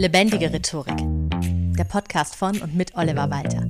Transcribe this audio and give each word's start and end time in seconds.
Lebendige 0.00 0.50
Rhetorik. 0.50 0.96
Der 1.76 1.84
Podcast 1.84 2.34
von 2.34 2.58
und 2.62 2.74
mit 2.74 2.94
Oliver 2.94 3.28
Walter. 3.28 3.68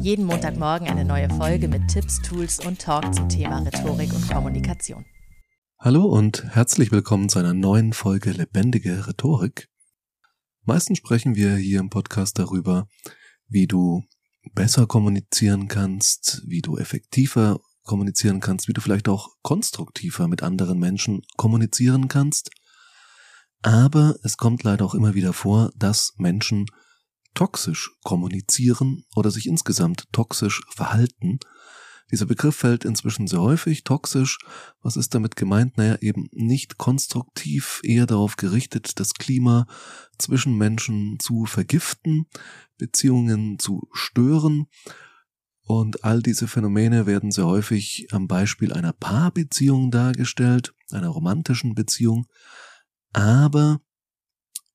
Jeden 0.00 0.24
Montagmorgen 0.24 0.86
eine 0.86 1.04
neue 1.04 1.28
Folge 1.30 1.66
mit 1.66 1.88
Tipps, 1.88 2.22
Tools 2.22 2.64
und 2.64 2.80
Talk 2.80 3.12
zum 3.12 3.28
Thema 3.28 3.58
Rhetorik 3.58 4.14
und 4.14 4.30
Kommunikation. 4.30 5.04
Hallo 5.80 6.04
und 6.04 6.44
herzlich 6.54 6.92
willkommen 6.92 7.28
zu 7.28 7.40
einer 7.40 7.54
neuen 7.54 7.92
Folge 7.92 8.30
Lebendige 8.30 9.08
Rhetorik. 9.08 9.68
Meistens 10.62 10.98
sprechen 10.98 11.34
wir 11.34 11.56
hier 11.56 11.80
im 11.80 11.90
Podcast 11.90 12.38
darüber, 12.38 12.86
wie 13.48 13.66
du 13.66 14.04
besser 14.52 14.86
kommunizieren 14.86 15.66
kannst, 15.66 16.44
wie 16.46 16.62
du 16.62 16.78
effektiver 16.78 17.58
kommunizieren 17.82 18.38
kannst, 18.38 18.68
wie 18.68 18.74
du 18.74 18.80
vielleicht 18.80 19.08
auch 19.08 19.30
konstruktiver 19.42 20.28
mit 20.28 20.44
anderen 20.44 20.78
Menschen 20.78 21.22
kommunizieren 21.36 22.06
kannst. 22.06 22.52
Aber 23.62 24.16
es 24.22 24.36
kommt 24.36 24.62
leider 24.64 24.84
auch 24.84 24.94
immer 24.94 25.14
wieder 25.14 25.32
vor, 25.32 25.70
dass 25.76 26.14
Menschen 26.16 26.66
toxisch 27.34 27.90
kommunizieren 28.02 29.04
oder 29.14 29.30
sich 29.30 29.46
insgesamt 29.46 30.06
toxisch 30.12 30.60
verhalten. 30.68 31.38
Dieser 32.10 32.26
Begriff 32.26 32.56
fällt 32.56 32.84
inzwischen 32.84 33.26
sehr 33.26 33.40
häufig, 33.40 33.84
toxisch. 33.84 34.38
Was 34.82 34.96
ist 34.96 35.14
damit 35.14 35.36
gemeint? 35.36 35.78
Naja, 35.78 35.96
eben 36.00 36.28
nicht 36.32 36.76
konstruktiv, 36.76 37.80
eher 37.84 38.06
darauf 38.06 38.36
gerichtet, 38.36 39.00
das 39.00 39.14
Klima 39.14 39.66
zwischen 40.18 40.58
Menschen 40.58 41.18
zu 41.20 41.46
vergiften, 41.46 42.26
Beziehungen 42.76 43.58
zu 43.58 43.88
stören 43.92 44.66
und 45.64 46.04
all 46.04 46.20
diese 46.22 46.48
Phänomene 46.48 47.06
werden 47.06 47.30
sehr 47.30 47.46
häufig 47.46 48.08
am 48.10 48.26
Beispiel 48.26 48.72
einer 48.72 48.92
Paarbeziehung 48.92 49.90
dargestellt, 49.90 50.74
einer 50.90 51.08
romantischen 51.08 51.74
Beziehung. 51.74 52.26
Aber 53.12 53.80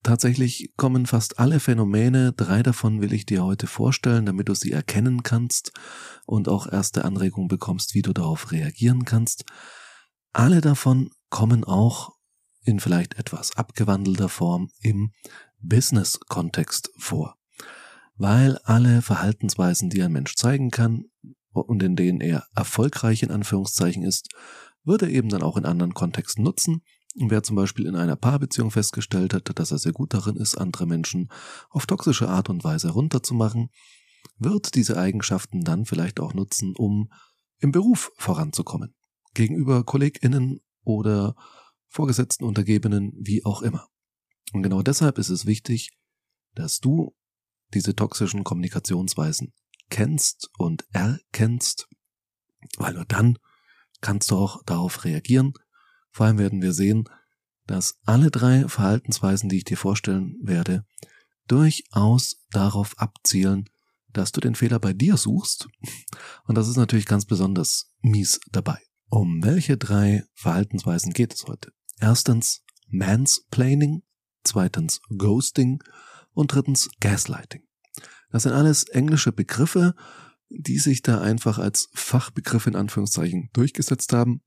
tatsächlich 0.03 0.73
kommen 0.77 1.05
fast 1.05 1.39
alle 1.39 1.59
Phänomene, 1.59 2.33
drei 2.33 2.63
davon 2.63 3.01
will 3.01 3.13
ich 3.13 3.25
dir 3.25 3.43
heute 3.43 3.67
vorstellen, 3.67 4.25
damit 4.25 4.49
du 4.49 4.53
sie 4.53 4.71
erkennen 4.71 5.23
kannst 5.23 5.71
und 6.25 6.47
auch 6.47 6.71
erste 6.71 7.05
Anregungen 7.05 7.47
bekommst, 7.47 7.93
wie 7.93 8.01
du 8.01 8.13
darauf 8.13 8.51
reagieren 8.51 9.05
kannst. 9.05 9.45
Alle 10.33 10.61
davon 10.61 11.09
kommen 11.29 11.63
auch 11.63 12.15
in 12.63 12.79
vielleicht 12.79 13.17
etwas 13.17 13.55
abgewandelter 13.55 14.29
Form 14.29 14.69
im 14.81 15.11
Business-Kontext 15.59 16.91
vor 16.97 17.37
weil 18.17 18.57
alle 18.63 19.01
Verhaltensweisen, 19.01 19.89
die 19.89 20.01
ein 20.01 20.11
Mensch 20.11 20.35
zeigen 20.35 20.71
kann 20.71 21.05
und 21.51 21.81
in 21.83 21.95
denen 21.95 22.21
er 22.21 22.45
erfolgreich 22.55 23.23
in 23.23 23.31
Anführungszeichen 23.31 24.03
ist, 24.03 24.29
wird 24.83 25.03
er 25.03 25.09
eben 25.09 25.29
dann 25.29 25.43
auch 25.43 25.57
in 25.57 25.65
anderen 25.65 25.93
Kontexten 25.93 26.43
nutzen. 26.43 26.81
Wer 27.19 27.41
zum 27.41 27.55
Beispiel 27.55 27.87
in 27.87 27.95
einer 27.95 28.15
Paarbeziehung 28.15 28.69
festgestellt 28.69 29.33
hat, 29.33 29.57
dass 29.57 29.71
er 29.71 29.79
sehr 29.79 29.91
gut 29.91 30.13
darin 30.13 30.35
ist, 30.35 30.55
andere 30.55 30.85
Menschen 30.85 31.29
auf 31.69 31.87
toxische 31.87 32.29
Art 32.29 32.49
und 32.49 32.63
Weise 32.63 32.89
runterzumachen, 32.89 33.69
wird 34.37 34.75
diese 34.75 34.97
Eigenschaften 34.97 35.61
dann 35.61 35.85
vielleicht 35.85 36.19
auch 36.19 36.35
nutzen, 36.35 36.75
um 36.75 37.11
im 37.59 37.71
Beruf 37.71 38.11
voranzukommen. 38.17 38.93
Gegenüber 39.33 39.83
KollegInnen 39.83 40.61
oder 40.83 41.35
Vorgesetzten, 41.87 42.45
Untergebenen, 42.45 43.13
wie 43.17 43.43
auch 43.45 43.63
immer. 43.63 43.87
Und 44.53 44.61
genau 44.61 44.83
deshalb 44.83 45.17
ist 45.17 45.29
es 45.29 45.45
wichtig, 45.45 45.97
dass 46.53 46.79
du 46.79 47.15
diese 47.73 47.95
toxischen 47.95 48.43
Kommunikationsweisen 48.43 49.53
kennst 49.89 50.49
und 50.57 50.85
erkennst, 50.91 51.87
weil 52.77 52.93
nur 52.93 53.05
dann 53.05 53.37
kannst 54.01 54.31
du 54.31 54.35
auch 54.35 54.63
darauf 54.65 55.03
reagieren. 55.03 55.53
Vor 56.17 56.25
allem 56.25 56.39
werden 56.39 56.63
wir 56.63 56.73
sehen, 56.73 57.07
dass 57.67 57.99
alle 58.05 58.31
drei 58.31 58.67
Verhaltensweisen, 58.67 59.49
die 59.49 59.57
ich 59.57 59.65
dir 59.65 59.77
vorstellen 59.77 60.35
werde, 60.41 60.83
durchaus 61.47 62.37
darauf 62.49 62.97
abzielen, 62.97 63.69
dass 64.13 64.31
du 64.31 64.41
den 64.41 64.55
Fehler 64.55 64.79
bei 64.79 64.93
dir 64.93 65.15
suchst. 65.15 65.67
Und 66.45 66.55
das 66.55 66.67
ist 66.69 66.75
natürlich 66.75 67.05
ganz 67.05 67.25
besonders 67.25 67.93
mies 68.01 68.39
dabei. 68.51 68.79
Um 69.11 69.43
welche 69.43 69.77
drei 69.77 70.23
Verhaltensweisen 70.33 71.13
geht 71.13 71.35
es 71.35 71.45
heute? 71.45 71.71
Erstens 71.99 72.63
Mansplaining, 72.87 74.01
zweitens 74.43 75.01
Ghosting 75.15 75.83
und 76.31 76.51
drittens 76.51 76.89
Gaslighting. 76.99 77.61
Das 78.31 78.41
sind 78.41 78.53
alles 78.53 78.85
englische 78.85 79.33
Begriffe, 79.33 79.93
die 80.49 80.79
sich 80.79 81.03
da 81.03 81.21
einfach 81.21 81.59
als 81.59 81.89
Fachbegriffe 81.93 82.71
in 82.71 82.75
Anführungszeichen 82.75 83.51
durchgesetzt 83.53 84.13
haben. 84.13 84.41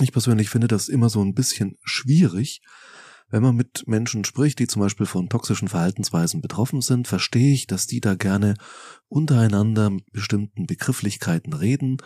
Ich 0.00 0.12
persönlich 0.12 0.50
finde 0.50 0.68
das 0.68 0.88
immer 0.88 1.08
so 1.08 1.22
ein 1.22 1.34
bisschen 1.34 1.76
schwierig. 1.84 2.62
Wenn 3.28 3.42
man 3.42 3.54
mit 3.54 3.84
Menschen 3.86 4.24
spricht, 4.24 4.58
die 4.58 4.66
zum 4.66 4.82
Beispiel 4.82 5.06
von 5.06 5.28
toxischen 5.28 5.68
Verhaltensweisen 5.68 6.40
betroffen 6.40 6.80
sind, 6.80 7.06
verstehe 7.06 7.54
ich, 7.54 7.68
dass 7.68 7.86
die 7.86 8.00
da 8.00 8.14
gerne 8.16 8.54
untereinander 9.08 9.90
mit 9.90 10.10
bestimmten 10.12 10.66
Begrifflichkeiten 10.66 11.52
reden, 11.52 11.98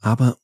aber 0.00 0.36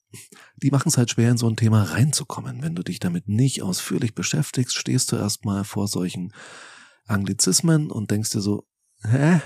die 0.57 0.71
machen 0.71 0.89
es 0.89 0.97
halt 0.97 1.11
schwer, 1.11 1.31
in 1.31 1.37
so 1.37 1.49
ein 1.49 1.57
Thema 1.57 1.83
reinzukommen. 1.83 2.63
Wenn 2.63 2.75
du 2.75 2.83
dich 2.83 2.99
damit 2.99 3.29
nicht 3.29 3.63
ausführlich 3.63 4.15
beschäftigst, 4.15 4.77
stehst 4.77 5.13
du 5.13 5.17
erstmal 5.17 5.65
vor 5.65 5.89
solchen 5.89 6.33
Anglizismen 7.07 7.91
und 7.91 8.11
denkst 8.11 8.31
dir 8.31 8.41
so, 8.41 8.67
hä? 9.03 9.41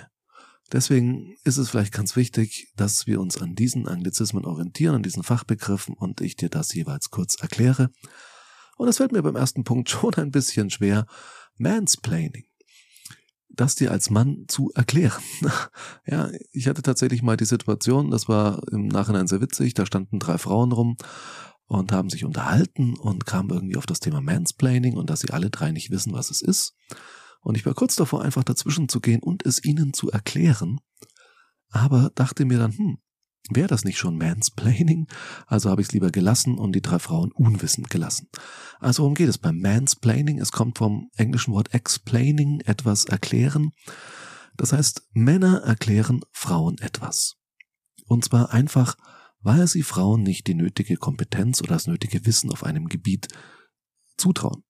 Deswegen 0.73 1.37
ist 1.45 1.59
es 1.59 1.71
vielleicht 1.71 1.93
ganz 1.93 2.17
wichtig, 2.17 2.73
dass 2.77 3.07
wir 3.07 3.21
uns 3.21 3.41
an 3.41 3.55
diesen 3.55 3.87
Anglizismen 3.87 4.45
orientieren, 4.45 4.97
an 4.97 5.03
diesen 5.03 5.23
Fachbegriffen 5.23 5.95
und 5.95 6.21
ich 6.21 6.37
dir 6.37 6.49
das 6.49 6.73
jeweils 6.75 7.11
kurz 7.11 7.41
erkläre. 7.41 7.91
Und 8.77 8.89
es 8.89 8.97
fällt 8.97 9.13
mir 9.13 9.23
beim 9.23 9.37
ersten 9.37 9.65
Punkt 9.65 9.91
schon 9.91 10.15
ein 10.15 10.31
bisschen 10.31 10.71
schwer, 10.71 11.07
Mansplaining. 11.57 12.45
Das 13.51 13.77
dir 13.77 13.93
als 13.93 14.11
Mann 14.11 14.47
zu 14.49 14.73
erklären. 14.75 15.23
ja, 16.07 16.29
ich 16.51 16.67
hatte 16.67 16.83
tatsächlich 16.83 17.23
mal 17.23 17.37
die 17.37 17.45
Situation, 17.45 18.11
das 18.11 18.29
war 18.29 18.63
im 18.73 18.89
Nachhinein 18.89 19.29
sehr 19.29 19.41
witzig, 19.41 19.75
da 19.75 19.87
standen 19.87 20.19
drei 20.19 20.39
Frauen 20.39 20.73
rum 20.73 20.97
und 21.67 21.93
haben 21.93 22.11
sich 22.11 22.25
unterhalten 22.25 22.95
und 22.97 23.27
kamen 23.27 23.51
irgendwie 23.51 23.77
auf 23.77 23.87
das 23.87 24.01
Thema 24.01 24.21
Mansplaining 24.21 24.95
und 24.95 25.09
dass 25.09 25.21
sie 25.21 25.31
alle 25.31 25.51
drei 25.51 25.71
nicht 25.71 25.91
wissen, 25.91 26.13
was 26.13 26.31
es 26.31 26.43
ist. 26.43 26.75
Und 27.45 27.57
ich 27.57 27.67
war 27.67 27.75
kurz 27.75 27.95
davor, 27.95 28.23
einfach 28.23 28.43
dazwischen 28.43 28.89
zu 28.89 29.01
gehen 29.01 29.23
und 29.23 29.45
es 29.45 29.63
ihnen 29.63 29.93
zu 29.93 30.11
erklären, 30.11 30.81
aber 31.71 32.11
dachte 32.15 32.47
mir 32.47 32.59
dann, 32.59 32.73
hm, 32.73 32.99
wäre 33.51 33.69
das 33.69 33.85
nicht 33.85 33.99
schon 33.99 34.17
Mansplaining? 34.17 35.07
Also 35.47 35.69
habe 35.69 35.83
ich 35.83 35.89
es 35.89 35.93
lieber 35.93 36.11
gelassen 36.11 36.57
und 36.57 36.73
die 36.73 36.81
drei 36.81 36.99
Frauen 36.99 37.33
unwissend 37.33 37.91
gelassen. 37.91 38.29
Also 38.81 39.03
worum 39.03 39.15
geht 39.15 39.29
es 39.29 39.37
beim 39.37 39.59
Mansplaining? 39.59 40.41
Es 40.41 40.53
kommt 40.53 40.79
vom 40.79 41.11
englischen 41.17 41.53
Wort 41.53 41.75
explaining, 41.75 42.61
etwas 42.61 43.05
erklären. 43.05 43.73
Das 44.57 44.73
heißt, 44.73 45.03
Männer 45.13 45.59
erklären 45.65 46.21
Frauen 46.33 46.79
etwas. 46.79 47.35
Und 48.07 48.25
zwar 48.25 48.53
einfach, 48.53 48.97
weil 49.41 49.67
sie 49.67 49.83
Frauen 49.83 50.23
nicht 50.23 50.47
die 50.47 50.55
nötige 50.55 50.97
Kompetenz 50.97 51.61
oder 51.61 51.75
das 51.75 51.87
nötige 51.89 52.25
Wissen 52.25 52.51
auf 52.51 52.65
einem 52.65 52.87
Gebiet 52.87 53.29
zutrauen. 54.17 54.63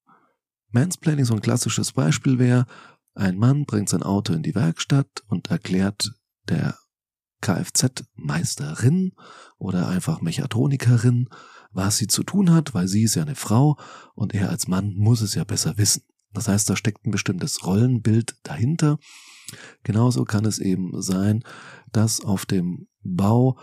Mansplaining, 0.75 1.25
so 1.25 1.35
ein 1.35 1.41
klassisches 1.41 1.93
Beispiel 1.93 2.39
wäre, 2.39 2.67
ein 3.15 3.39
Mann 3.39 3.65
bringt 3.65 3.89
sein 3.89 4.03
Auto 4.03 4.33
in 4.33 4.43
die 4.43 4.55
Werkstatt 4.55 5.23
und 5.29 5.51
erklärt 5.51 6.12
der 6.49 6.77
Kfz-Meisterin 7.41 9.12
oder 9.57 9.89
einfach 9.89 10.21
Mechatronikerin, 10.21 11.29
was 11.71 11.97
sie 11.97 12.09
zu 12.09 12.23
tun 12.23 12.51
hat, 12.53 12.75
weil 12.75 12.89
sie 12.89 13.03
ist 13.03 13.15
ja 13.15 13.23
eine 13.23 13.35
Frau 13.37 13.79
und 14.15 14.35
er 14.35 14.51
als 14.51 14.67
Mann 14.67 14.95
muss 14.97 15.21
es 15.21 15.35
ja 15.35 15.45
besser 15.45 15.79
wissen. 15.79 16.03
Das 16.33 16.49
heißt, 16.49 16.69
da 16.69 16.77
steckt 16.77 17.06
ein 17.06 17.12
bestimmtes 17.12 17.65
Rollenbild 17.65 18.37
dahinter. 18.43 18.99
Genauso 19.85 20.25
kann 20.25 20.45
es 20.45 20.59
eben 20.59 21.01
sein, 21.01 21.45
dass 21.93 22.21
auf 22.21 22.47
dem 22.47 22.89
Bau 23.03 23.59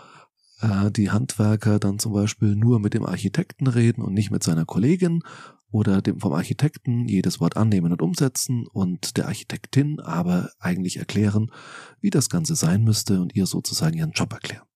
äh, 0.60 0.90
die 0.90 1.10
Handwerker 1.10 1.78
dann 1.78 1.98
zum 1.98 2.14
Beispiel 2.14 2.56
nur 2.56 2.80
mit 2.80 2.94
dem 2.94 3.04
Architekten 3.04 3.66
reden 3.66 4.02
und 4.02 4.14
nicht 4.14 4.30
mit 4.30 4.42
seiner 4.42 4.64
Kollegin 4.64 5.22
oder 5.72 6.02
dem 6.02 6.20
vom 6.20 6.34
Architekten 6.34 7.08
jedes 7.08 7.40
Wort 7.40 7.56
annehmen 7.56 7.92
und 7.92 8.02
umsetzen 8.02 8.66
und 8.66 9.16
der 9.16 9.26
Architektin 9.26 9.98
aber 10.00 10.50
eigentlich 10.58 10.98
erklären, 10.98 11.50
wie 12.00 12.10
das 12.10 12.28
Ganze 12.28 12.54
sein 12.54 12.84
müsste 12.84 13.20
und 13.20 13.34
ihr 13.34 13.46
sozusagen 13.46 13.96
ihren 13.96 14.12
Job 14.12 14.32
erklären. 14.32 14.66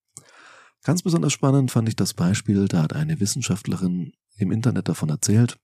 Ganz 0.82 1.03
besonders 1.03 1.35
spannend 1.35 1.71
fand 1.71 1.88
ich 1.88 1.97
das 1.97 2.15
Beispiel, 2.15 2.67
da 2.67 2.82
hat 2.82 2.94
eine 2.94 3.21
Wissenschaftlerin 3.21 4.12
im 4.37 4.50
Internet 4.50 4.88
davon 4.88 5.11
erzählt, 5.11 5.59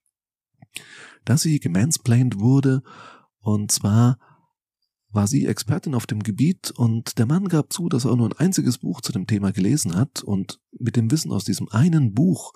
dass 1.25 1.41
sie 1.41 1.59
gemansplained 1.59 2.39
wurde 2.39 2.83
und 3.39 3.71
zwar 3.71 4.19
war 5.09 5.27
sie 5.27 5.45
Expertin 5.45 5.95
auf 5.95 6.05
dem 6.05 6.21
Gebiet 6.21 6.71
und 6.71 7.17
der 7.17 7.25
Mann 7.25 7.47
gab 7.47 7.71
zu, 7.71 7.89
dass 7.89 8.05
er 8.05 8.15
nur 8.15 8.29
ein 8.29 8.37
einziges 8.37 8.79
Buch 8.79 9.01
zu 9.01 9.11
dem 9.11 9.27
Thema 9.27 9.51
gelesen 9.51 9.95
hat 9.95 10.23
und 10.23 10.59
mit 10.77 10.95
dem 10.95 11.09
Wissen 11.11 11.31
aus 11.31 11.43
diesem 11.43 11.69
einen 11.69 12.13
Buch 12.13 12.53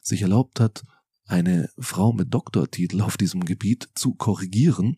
sich 0.00 0.22
erlaubt 0.22 0.60
hat, 0.60 0.84
eine 1.30 1.70
Frau 1.78 2.12
mit 2.12 2.34
Doktortitel 2.34 3.00
auf 3.00 3.16
diesem 3.16 3.44
Gebiet 3.44 3.88
zu 3.94 4.14
korrigieren. 4.14 4.96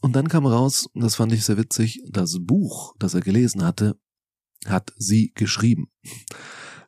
Und 0.00 0.14
dann 0.14 0.28
kam 0.28 0.46
raus, 0.46 0.88
das 0.94 1.14
fand 1.14 1.32
ich 1.32 1.44
sehr 1.44 1.56
witzig, 1.56 2.02
das 2.08 2.38
Buch, 2.40 2.94
das 2.98 3.14
er 3.14 3.20
gelesen 3.20 3.64
hatte, 3.64 3.98
hat 4.66 4.92
sie 4.96 5.32
geschrieben. 5.34 5.88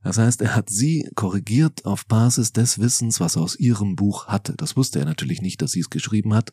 Das 0.02 0.19
heißt, 0.19 0.43
er 0.43 0.55
hat 0.55 0.70
sie 0.70 1.08
korrigiert 1.14 1.85
auf 1.85 2.06
Basis 2.06 2.52
des 2.52 2.79
Wissens, 2.79 3.20
was 3.20 3.37
er 3.37 3.43
aus 3.43 3.56
ihrem 3.56 3.96
Buch 3.96 4.26
hatte. 4.26 4.55
Das 4.56 4.76
wusste 4.76 4.99
er 5.00 5.05
natürlich 5.05 5.43
nicht, 5.43 5.61
dass 5.62 5.73
sie 5.73 5.81
es 5.81 5.90
geschrieben 5.90 6.35
hat, 6.35 6.52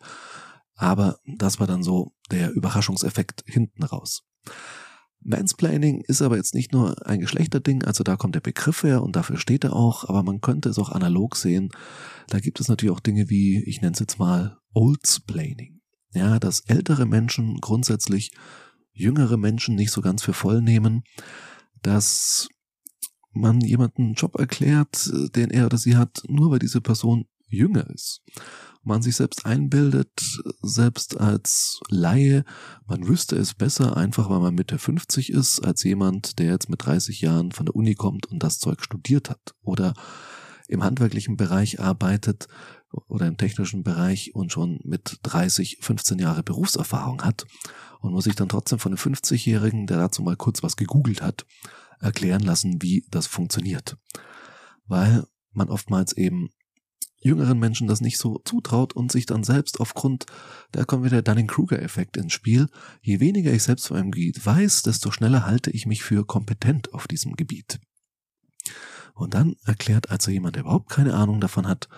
aber 0.75 1.19
das 1.25 1.59
war 1.59 1.67
dann 1.67 1.83
so 1.83 2.13
der 2.31 2.51
Überraschungseffekt 2.51 3.43
hinten 3.45 3.83
raus. 3.83 4.23
Mansplaining 5.25 6.01
ist 6.01 6.21
aber 6.21 6.37
jetzt 6.37 6.53
nicht 6.53 6.71
nur 6.71 7.07
ein 7.07 7.19
Geschlechterding, 7.19 7.83
also 7.83 8.03
da 8.03 8.15
kommt 8.15 8.35
der 8.35 8.41
Begriff 8.41 8.83
her 8.83 9.01
und 9.01 9.15
dafür 9.15 9.37
steht 9.37 9.63
er 9.63 9.73
auch, 9.75 10.07
aber 10.07 10.21
man 10.21 10.39
könnte 10.39 10.69
es 10.69 10.77
auch 10.77 10.89
analog 10.89 11.35
sehen. 11.35 11.69
Da 12.29 12.39
gibt 12.39 12.59
es 12.59 12.67
natürlich 12.67 12.95
auch 12.95 12.99
Dinge 12.99 13.29
wie, 13.29 13.63
ich 13.63 13.81
nenne 13.81 13.93
es 13.93 13.99
jetzt 13.99 14.19
mal 14.19 14.57
Oldsplaining. 14.73 15.81
Ja, 16.13 16.39
dass 16.39 16.61
ältere 16.61 17.05
Menschen 17.05 17.57
grundsätzlich 17.59 18.31
jüngere 18.93 19.37
Menschen 19.37 19.75
nicht 19.75 19.91
so 19.91 20.01
ganz 20.01 20.23
für 20.23 20.33
voll 20.33 20.61
nehmen, 20.61 21.03
dass 21.81 22.47
man 23.33 23.59
jemanden 23.61 24.03
einen 24.03 24.13
Job 24.13 24.39
erklärt, 24.39 25.11
den 25.35 25.49
er 25.49 25.65
oder 25.65 25.77
sie 25.77 25.97
hat, 25.97 26.23
nur 26.27 26.51
weil 26.51 26.59
diese 26.59 26.81
Person 26.81 27.25
jünger 27.55 27.89
ist. 27.89 28.21
Man 28.83 29.01
sich 29.01 29.15
selbst 29.15 29.45
einbildet, 29.45 30.11
selbst 30.61 31.19
als 31.19 31.79
Laie, 31.89 32.45
man 32.85 33.07
wüsste 33.07 33.35
es 33.35 33.55
besser, 33.55 33.97
einfach 33.97 34.29
weil 34.29 34.39
man 34.39 34.53
Mitte 34.53 34.77
50 34.77 35.31
ist, 35.31 35.65
als 35.65 35.83
jemand, 35.83 36.37
der 36.37 36.51
jetzt 36.51 36.69
mit 36.69 36.85
30 36.85 37.21
Jahren 37.21 37.51
von 37.51 37.65
der 37.65 37.75
Uni 37.75 37.95
kommt 37.95 38.27
und 38.27 38.43
das 38.43 38.59
Zeug 38.59 38.83
studiert 38.83 39.29
hat. 39.29 39.55
Oder 39.63 39.93
im 40.67 40.83
handwerklichen 40.83 41.37
Bereich 41.37 41.79
arbeitet 41.79 42.47
oder 43.07 43.27
im 43.27 43.37
technischen 43.37 43.83
Bereich 43.83 44.33
und 44.35 44.51
schon 44.51 44.79
mit 44.83 45.19
30, 45.23 45.79
15 45.81 46.19
Jahre 46.19 46.43
Berufserfahrung 46.43 47.23
hat 47.23 47.45
und 47.99 48.11
muss 48.11 48.23
sich 48.25 48.35
dann 48.35 48.49
trotzdem 48.49 48.79
von 48.79 48.91
einem 48.91 48.99
50-Jährigen, 48.99 49.87
der 49.87 49.97
dazu 49.97 50.21
mal 50.21 50.35
kurz 50.35 50.63
was 50.63 50.75
gegoogelt 50.75 51.21
hat, 51.21 51.45
erklären 51.99 52.41
lassen, 52.41 52.81
wie 52.81 53.05
das 53.09 53.27
funktioniert. 53.27 53.97
Weil 54.85 55.25
man 55.51 55.69
oftmals 55.69 56.13
eben 56.13 56.49
jüngeren 57.25 57.57
Menschen 57.59 57.87
das 57.87 58.01
nicht 58.01 58.17
so 58.17 58.39
zutraut 58.45 58.93
und 58.93 59.11
sich 59.11 59.25
dann 59.25 59.43
selbst 59.43 59.79
aufgrund, 59.79 60.25
da 60.71 60.85
kommt 60.85 61.03
wieder 61.03 61.21
der 61.21 61.33
Dunning-Kruger-Effekt 61.33 62.17
ins 62.17 62.33
Spiel, 62.33 62.67
je 63.01 63.19
weniger 63.19 63.51
ich 63.51 63.63
selbst 63.63 63.87
von 63.87 63.97
einem 63.97 64.11
Gebiet 64.11 64.45
weiß, 64.45 64.83
desto 64.83 65.11
schneller 65.11 65.45
halte 65.45 65.71
ich 65.71 65.85
mich 65.85 66.03
für 66.03 66.25
kompetent 66.25 66.93
auf 66.93 67.07
diesem 67.07 67.35
Gebiet. 67.35 67.79
Und 69.13 69.33
dann 69.33 69.55
erklärt 69.65 70.11
also 70.11 70.29
jemand, 70.29 70.55
der 70.55 70.63
überhaupt 70.63 70.89
keine 70.89 71.15
Ahnung 71.15 71.41
davon 71.41 71.67
hat, 71.67 71.89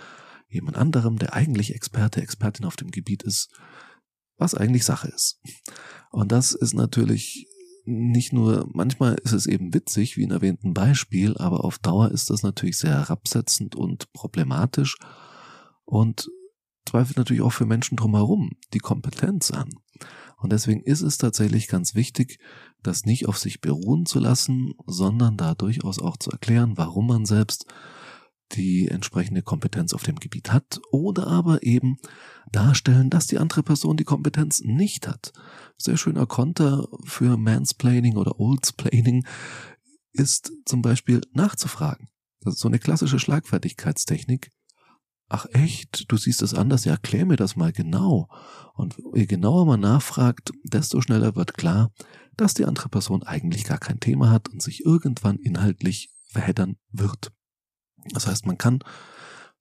jemand 0.47 0.77
anderem, 0.77 1.17
der 1.17 1.33
eigentlich 1.33 1.75
Experte, 1.75 2.21
Expertin 2.21 2.65
auf 2.65 2.77
dem 2.77 2.91
Gebiet 2.91 3.23
ist, 3.23 3.49
was 4.37 4.55
eigentlich 4.55 4.85
Sache 4.85 5.09
ist. 5.09 5.41
Und 6.11 6.31
das 6.31 6.53
ist 6.53 6.73
natürlich 6.73 7.47
nicht 7.87 8.33
nur, 8.33 8.69
manchmal 8.73 9.15
ist 9.23 9.31
es 9.31 9.47
eben 9.47 9.73
witzig, 9.73 10.17
wie 10.17 10.23
in 10.23 10.31
erwähnten 10.31 10.73
Beispiel, 10.73 11.37
aber 11.37 11.63
auf 11.63 11.79
Dauer 11.79 12.11
ist 12.11 12.29
das 12.29 12.43
natürlich 12.43 12.77
sehr 12.77 12.91
herabsetzend 12.91 13.75
und 13.75 14.11
problematisch 14.11 14.97
und 15.85 16.29
zweifelt 16.85 17.17
natürlich 17.17 17.41
auch 17.41 17.53
für 17.53 17.65
Menschen 17.65 17.95
drumherum 17.95 18.51
die 18.73 18.79
Kompetenz 18.79 19.51
an. 19.51 19.69
Und 20.37 20.51
deswegen 20.51 20.81
ist 20.81 21.01
es 21.01 21.17
tatsächlich 21.17 21.67
ganz 21.67 21.95
wichtig, 21.95 22.39
das 22.83 23.05
nicht 23.05 23.27
auf 23.27 23.37
sich 23.37 23.61
beruhen 23.61 24.05
zu 24.05 24.19
lassen, 24.19 24.73
sondern 24.85 25.37
da 25.37 25.55
durchaus 25.55 25.99
auch 25.99 26.17
zu 26.17 26.29
erklären, 26.29 26.73
warum 26.75 27.07
man 27.07 27.25
selbst 27.25 27.65
die 28.53 28.87
entsprechende 28.87 29.41
Kompetenz 29.41 29.93
auf 29.93 30.03
dem 30.03 30.15
Gebiet 30.15 30.51
hat 30.51 30.79
oder 30.91 31.27
aber 31.27 31.63
eben 31.63 31.97
darstellen, 32.51 33.09
dass 33.09 33.27
die 33.27 33.37
andere 33.37 33.63
Person 33.63 33.97
die 33.97 34.03
Kompetenz 34.03 34.61
nicht 34.61 35.07
hat. 35.07 35.33
Sehr 35.77 35.97
schöner 35.97 36.25
Konter 36.25 36.87
für 37.03 37.37
Mansplaining 37.37 38.15
oder 38.15 38.39
Oldsplaining 38.39 39.25
ist 40.13 40.51
zum 40.65 40.81
Beispiel 40.81 41.21
nachzufragen. 41.33 42.07
Das 42.41 42.55
ist 42.55 42.59
so 42.61 42.67
eine 42.67 42.79
klassische 42.79 43.19
Schlagfertigkeitstechnik. 43.19 44.51
Ach 45.29 45.45
echt, 45.51 46.09
du 46.09 46.15
siehst 46.15 46.41
es 46.41 46.53
anders, 46.53 46.85
ja, 46.85 46.93
erklär 46.93 47.25
mir 47.25 47.35
das 47.35 47.57
mal 47.57 47.73
genau. 47.73 48.29
Und 48.73 48.95
je 49.13 49.25
genauer 49.25 49.65
man 49.65 49.81
nachfragt, 49.81 50.53
desto 50.63 51.01
schneller 51.01 51.35
wird 51.35 51.55
klar, 51.55 51.91
dass 52.37 52.53
die 52.53 52.65
andere 52.65 52.87
Person 52.87 53.23
eigentlich 53.23 53.65
gar 53.65 53.79
kein 53.79 53.99
Thema 53.99 54.29
hat 54.29 54.47
und 54.47 54.61
sich 54.61 54.85
irgendwann 54.85 55.37
inhaltlich 55.37 56.13
verheddern 56.29 56.77
wird. 56.91 57.33
Das 58.13 58.27
heißt, 58.27 58.45
man 58.45 58.57
kann, 58.57 58.79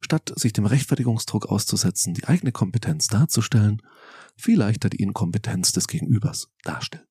statt 0.01 0.33
sich 0.37 0.53
dem 0.53 0.67
Rechtfertigungsdruck 0.67 1.47
auszusetzen, 1.47 2.15
die 2.15 2.25
eigene 2.25 2.53
Kompetenz 2.53 3.09
darzustellen, 3.09 3.83
viel 4.37 4.59
leichter 4.59 4.91
die 4.91 5.03
Inkompetenz 5.03 5.73
des 5.73 5.89
Gegenübers 5.89 6.49
darstellen. 6.63 7.07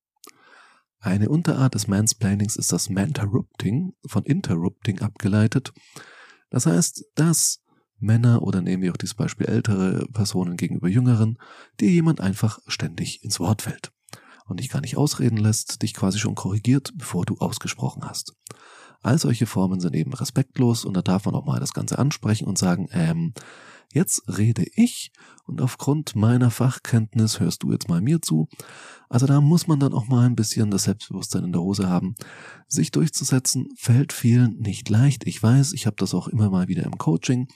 Eine 1.00 1.30
Unterart 1.30 1.76
des 1.76 1.88
Mansplainings 1.88 2.56
ist 2.56 2.72
das 2.72 2.90
Manterrupting, 2.90 3.94
von 4.08 4.24
Interrupting 4.24 5.02
abgeleitet. 5.02 5.72
Das 6.50 6.66
heißt, 6.66 7.06
dass 7.16 7.62
Männer 8.00 8.42
oder 8.42 8.62
nehmen 8.62 8.84
wir 8.84 8.92
auch 8.92 8.98
dieses 8.98 9.14
Beispiel 9.14 9.48
ältere 9.48 10.08
Personen 10.14 10.58
gegenüber 10.58 10.88
jüngeren, 10.88 11.38
dir 11.80 11.90
jemand 11.90 12.22
einfach 12.22 12.60
ständig 12.68 13.24
ins 13.24 13.40
Wort 13.40 13.62
fällt 13.62 13.92
und 14.46 14.60
dich 14.60 14.70
gar 14.70 14.82
nicht 14.82 14.98
ausreden 14.98 15.38
lässt, 15.38 15.82
dich 15.82 15.94
quasi 15.94 16.20
schon 16.20 16.36
korrigiert, 16.36 16.92
bevor 16.96 17.26
du 17.26 17.38
ausgesprochen 17.38 18.04
hast. 18.04 18.34
All 19.06 19.20
solche 19.20 19.46
Formen 19.46 19.80
sind 19.80 19.96
eben 19.96 20.14
respektlos 20.14 20.84
und 20.84 20.96
da 20.96 21.04
darf 21.04 21.26
man 21.26 21.36
auch 21.36 21.46
mal 21.46 21.60
das 21.60 21.74
Ganze 21.74 22.00
ansprechen 22.00 22.48
und 22.48 22.58
sagen, 22.58 22.88
ähm, 22.92 23.34
jetzt 23.94 24.24
rede 24.28 24.66
ich 24.74 25.12
und 25.46 25.62
aufgrund 25.62 26.16
meiner 26.16 26.50
Fachkenntnis 26.50 27.40
hörst 27.40 27.62
du 27.62 27.72
jetzt 27.72 27.88
mal 27.88 28.02
mir 28.02 28.20
zu. 28.24 28.48
Also 29.08 29.28
da 29.28 29.42
muss 29.42 29.68
man 29.68 29.80
dann 29.80 29.94
auch 29.94 30.08
mal 30.08 30.26
ein 30.26 30.36
bisschen 30.36 30.72
das 30.72 30.86
Selbstbewusstsein 30.86 31.44
in 31.44 31.52
der 31.52 31.62
Hose 31.62 31.88
haben. 31.88 32.16
Sich 32.68 32.90
durchzusetzen 32.90 33.68
fällt 33.78 34.12
vielen 34.12 34.58
nicht 34.58 34.90
leicht. 34.90 35.28
Ich 35.28 35.42
weiß, 35.42 35.74
ich 35.74 35.86
habe 35.86 35.98
das 36.00 36.16
auch 36.16 36.28
immer 36.28 36.50
mal 36.50 36.68
wieder 36.68 36.84
im 36.84 36.98
Coaching, 36.98 37.48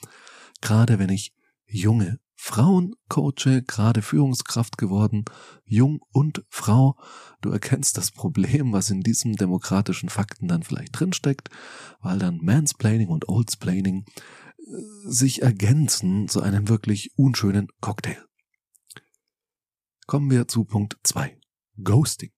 gerade 0.60 1.00
wenn 1.00 1.10
ich 1.10 1.34
junge 1.66 2.20
Frauencoache, 2.42 3.62
gerade 3.62 4.00
Führungskraft 4.00 4.78
geworden, 4.78 5.26
jung 5.66 6.00
und 6.10 6.42
Frau. 6.48 6.98
Du 7.42 7.50
erkennst 7.50 7.98
das 7.98 8.10
Problem, 8.10 8.72
was 8.72 8.88
in 8.88 9.02
diesem 9.02 9.36
demokratischen 9.36 10.08
Fakten 10.08 10.48
dann 10.48 10.62
vielleicht 10.62 10.98
drinsteckt, 10.98 11.50
weil 12.00 12.18
dann 12.18 12.38
Mansplaining 12.38 13.08
und 13.08 13.28
Oldsplaining 13.28 14.06
äh, 14.06 14.62
sich 15.04 15.42
ergänzen 15.42 16.28
zu 16.28 16.40
einem 16.40 16.70
wirklich 16.70 17.10
unschönen 17.14 17.68
Cocktail. 17.82 18.24
Kommen 20.06 20.30
wir 20.30 20.48
zu 20.48 20.64
Punkt 20.64 20.96
zwei: 21.04 21.38
Ghosting. 21.84 22.32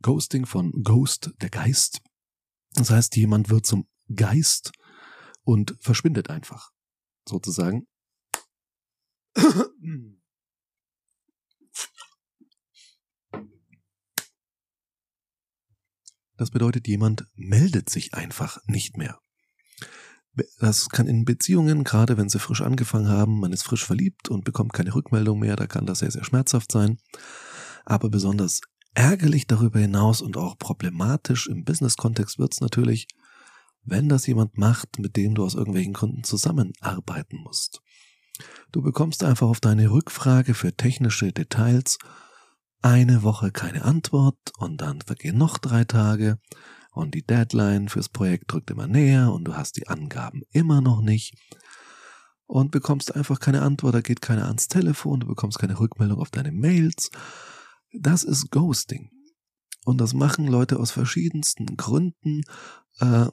Ghosting 0.00 0.46
von 0.46 0.72
Ghost, 0.82 1.30
der 1.42 1.50
Geist. 1.50 2.00
Das 2.72 2.88
heißt, 2.88 3.14
jemand 3.16 3.50
wird 3.50 3.66
zum 3.66 3.86
Geist 4.12 4.72
und 5.42 5.76
verschwindet 5.78 6.30
einfach. 6.30 6.70
Sozusagen 7.28 7.86
das 16.36 16.50
bedeutet, 16.50 16.88
jemand 16.88 17.26
meldet 17.34 17.88
sich 17.88 18.14
einfach 18.14 18.58
nicht 18.66 18.96
mehr. 18.96 19.18
Das 20.58 20.88
kann 20.88 21.06
in 21.06 21.24
Beziehungen, 21.24 21.84
gerade 21.84 22.16
wenn 22.16 22.28
sie 22.28 22.38
frisch 22.38 22.62
angefangen 22.62 23.08
haben, 23.08 23.38
man 23.38 23.52
ist 23.52 23.64
frisch 23.64 23.84
verliebt 23.84 24.30
und 24.30 24.44
bekommt 24.44 24.72
keine 24.72 24.94
Rückmeldung 24.94 25.38
mehr, 25.38 25.56
da 25.56 25.66
kann 25.66 25.84
das 25.84 25.98
sehr, 25.98 26.10
sehr 26.10 26.24
schmerzhaft 26.24 26.72
sein. 26.72 26.98
Aber 27.84 28.08
besonders 28.08 28.62
ärgerlich 28.94 29.46
darüber 29.46 29.78
hinaus 29.78 30.22
und 30.22 30.36
auch 30.36 30.58
problematisch 30.58 31.48
im 31.48 31.64
Business-Kontext 31.64 32.38
wird 32.38 32.54
es 32.54 32.60
natürlich, 32.60 33.08
wenn 33.84 34.08
das 34.08 34.26
jemand 34.26 34.56
macht, 34.56 34.98
mit 34.98 35.16
dem 35.16 35.34
du 35.34 35.44
aus 35.44 35.54
irgendwelchen 35.54 35.92
Gründen 35.92 36.24
zusammenarbeiten 36.24 37.38
musst. 37.42 37.82
Du 38.72 38.82
bekommst 38.82 39.24
einfach 39.24 39.48
auf 39.48 39.60
deine 39.60 39.90
Rückfrage 39.90 40.54
für 40.54 40.74
technische 40.74 41.32
Details 41.32 41.98
eine 42.80 43.22
Woche 43.22 43.52
keine 43.52 43.84
Antwort 43.84 44.38
und 44.58 44.80
dann 44.80 45.00
vergehen 45.00 45.38
noch 45.38 45.58
drei 45.58 45.84
Tage 45.84 46.38
und 46.92 47.14
die 47.14 47.24
Deadline 47.24 47.88
fürs 47.88 48.08
Projekt 48.08 48.52
drückt 48.52 48.70
immer 48.70 48.86
näher 48.86 49.32
und 49.32 49.44
du 49.44 49.54
hast 49.56 49.76
die 49.76 49.88
Angaben 49.88 50.42
immer 50.50 50.80
noch 50.80 51.00
nicht 51.00 51.34
und 52.52 52.70
bekommst 52.70 53.16
einfach 53.16 53.40
keine 53.40 53.62
Antwort, 53.62 53.94
da 53.94 54.00
geht 54.02 54.20
keiner 54.20 54.46
ans 54.46 54.68
Telefon, 54.68 55.20
du 55.20 55.26
bekommst 55.26 55.58
keine 55.58 55.78
Rückmeldung 55.80 56.18
auf 56.18 56.30
deine 56.30 56.52
Mails. 56.52 57.10
Das 57.98 58.24
ist 58.24 58.50
Ghosting. 58.50 59.10
Und 59.86 60.02
das 60.02 60.12
machen 60.12 60.46
Leute 60.46 60.78
aus 60.78 60.90
verschiedensten 60.90 61.76
Gründen. 61.76 62.42
Äh, 63.00 63.28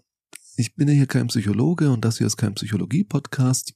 ich 0.55 0.75
bin 0.75 0.87
ja 0.87 0.93
hier 0.93 1.07
kein 1.07 1.27
Psychologe 1.27 1.91
und 1.91 2.05
das 2.05 2.17
hier 2.17 2.27
ist 2.27 2.37
kein 2.37 2.55
Psychologie-Podcast. 2.55 3.73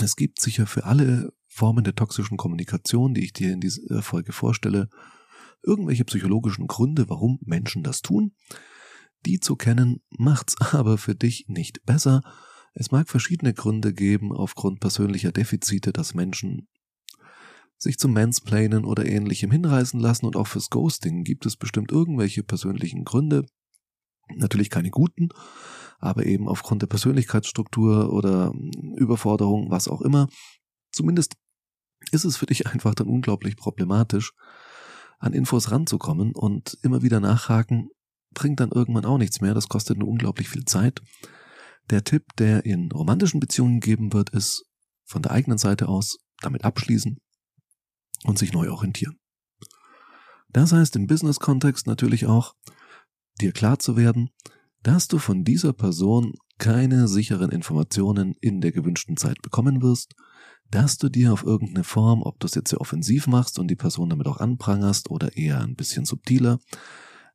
Es 0.00 0.16
gibt 0.16 0.40
sicher 0.40 0.66
für 0.66 0.84
alle 0.84 1.32
Formen 1.46 1.84
der 1.84 1.94
toxischen 1.94 2.36
Kommunikation, 2.36 3.14
die 3.14 3.24
ich 3.24 3.32
dir 3.32 3.52
in 3.52 3.60
dieser 3.60 4.02
Folge 4.02 4.32
vorstelle, 4.32 4.88
irgendwelche 5.62 6.04
psychologischen 6.04 6.66
Gründe, 6.66 7.08
warum 7.08 7.38
Menschen 7.42 7.82
das 7.82 8.02
tun. 8.02 8.34
Die 9.24 9.40
zu 9.40 9.56
kennen, 9.56 10.02
macht's 10.10 10.56
aber 10.72 10.98
für 10.98 11.14
dich 11.14 11.46
nicht 11.48 11.84
besser. 11.84 12.22
Es 12.74 12.90
mag 12.90 13.08
verschiedene 13.08 13.54
Gründe 13.54 13.94
geben, 13.94 14.32
aufgrund 14.32 14.80
persönlicher 14.80 15.32
Defizite, 15.32 15.92
dass 15.92 16.14
Menschen 16.14 16.68
sich 17.78 17.98
zum 17.98 18.12
Mansplainen 18.12 18.84
oder 18.84 19.06
ähnlichem 19.06 19.50
hinreißen 19.50 20.00
lassen 20.00 20.26
und 20.26 20.36
auch 20.36 20.46
fürs 20.46 20.70
Ghosting 20.70 21.24
gibt 21.24 21.46
es 21.46 21.56
bestimmt 21.56 21.90
irgendwelche 21.90 22.42
persönlichen 22.42 23.04
Gründe. 23.04 23.46
Natürlich 24.34 24.70
keine 24.70 24.90
guten, 24.90 25.28
aber 25.98 26.26
eben 26.26 26.48
aufgrund 26.48 26.82
der 26.82 26.86
Persönlichkeitsstruktur 26.88 28.12
oder 28.12 28.52
Überforderung, 28.96 29.70
was 29.70 29.88
auch 29.88 30.02
immer. 30.02 30.28
Zumindest 30.92 31.34
ist 32.12 32.24
es 32.24 32.36
für 32.36 32.46
dich 32.46 32.66
einfach 32.72 32.94
dann 32.94 33.08
unglaublich 33.08 33.56
problematisch, 33.56 34.32
an 35.18 35.32
Infos 35.32 35.70
ranzukommen 35.70 36.32
und 36.34 36.78
immer 36.82 37.02
wieder 37.02 37.20
nachhaken, 37.20 37.88
bringt 38.34 38.60
dann 38.60 38.70
irgendwann 38.70 39.06
auch 39.06 39.18
nichts 39.18 39.40
mehr. 39.40 39.54
Das 39.54 39.68
kostet 39.68 39.98
nur 39.98 40.08
unglaublich 40.08 40.48
viel 40.48 40.64
Zeit. 40.64 41.00
Der 41.88 42.04
Tipp, 42.04 42.24
der 42.38 42.66
in 42.66 42.90
romantischen 42.92 43.40
Beziehungen 43.40 43.80
gegeben 43.80 44.12
wird, 44.12 44.30
ist 44.30 44.64
von 45.04 45.22
der 45.22 45.32
eigenen 45.32 45.56
Seite 45.56 45.88
aus 45.88 46.18
damit 46.42 46.64
abschließen 46.64 47.16
und 48.24 48.38
sich 48.38 48.52
neu 48.52 48.70
orientieren. 48.70 49.16
Das 50.48 50.72
heißt 50.72 50.96
im 50.96 51.06
Business-Kontext 51.06 51.86
natürlich 51.86 52.26
auch, 52.26 52.54
dir 53.40 53.52
klar 53.52 53.78
zu 53.78 53.96
werden, 53.96 54.30
dass 54.86 55.08
du 55.08 55.18
von 55.18 55.42
dieser 55.42 55.72
Person 55.72 56.34
keine 56.58 57.08
sicheren 57.08 57.50
Informationen 57.50 58.36
in 58.40 58.60
der 58.60 58.70
gewünschten 58.70 59.16
Zeit 59.16 59.42
bekommen 59.42 59.82
wirst, 59.82 60.14
dass 60.70 60.96
du 60.96 61.08
dir 61.08 61.32
auf 61.32 61.42
irgendeine 61.42 61.82
Form, 61.82 62.22
ob 62.22 62.38
du 62.38 62.46
es 62.46 62.54
jetzt 62.54 62.70
sehr 62.70 62.80
offensiv 62.80 63.26
machst 63.26 63.58
und 63.58 63.66
die 63.66 63.74
Person 63.74 64.10
damit 64.10 64.28
auch 64.28 64.36
anprangerst 64.36 65.10
oder 65.10 65.36
eher 65.36 65.60
ein 65.60 65.74
bisschen 65.74 66.04
subtiler, 66.04 66.60